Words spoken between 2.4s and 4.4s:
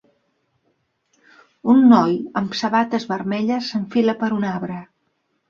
amb sabates vermelles s'enfila per